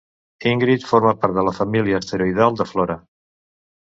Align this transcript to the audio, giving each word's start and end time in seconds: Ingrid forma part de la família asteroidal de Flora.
Ingrid 0.51 0.85
forma 0.91 1.11
part 1.25 1.35
de 1.39 1.43
la 1.47 1.53
família 1.57 1.99
asteroidal 2.05 2.57
de 2.63 2.67
Flora. 2.71 2.97